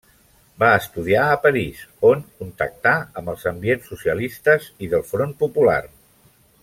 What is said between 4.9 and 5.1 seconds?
del